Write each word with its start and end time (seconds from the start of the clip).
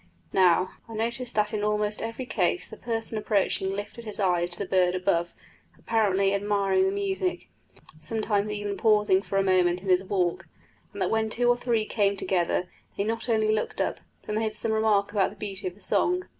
Now, 0.33 0.71
I 0.89 0.95
noticed 0.95 1.35
that 1.35 1.53
in 1.53 1.63
almost 1.63 2.01
every 2.01 2.25
case 2.25 2.67
the 2.67 2.75
person 2.75 3.19
approaching 3.19 3.69
lifted 3.69 4.03
his 4.03 4.19
eyes 4.19 4.49
to 4.49 4.57
the 4.57 4.65
bird 4.65 4.95
above, 4.95 5.31
apparently 5.77 6.33
admiring 6.33 6.85
the 6.85 6.91
music, 6.91 7.49
sometimes 7.99 8.51
even 8.51 8.77
pausing 8.77 9.21
for 9.21 9.37
a 9.37 9.43
moment 9.43 9.83
in 9.83 9.89
his 9.89 10.03
walk; 10.03 10.47
and 10.91 11.03
that 11.03 11.11
when 11.11 11.29
two 11.29 11.47
or 11.49 11.55
three 11.55 11.85
came 11.85 12.17
together 12.17 12.67
they 12.97 13.03
not 13.03 13.29
only 13.29 13.51
looked 13.51 13.79
up, 13.79 13.99
but 14.25 14.33
made 14.33 14.55
some 14.55 14.71
remark 14.71 15.11
about 15.11 15.29
the 15.29 15.35
beauty 15.35 15.67
of 15.67 15.75
the 15.75 15.81
song. 15.81 16.25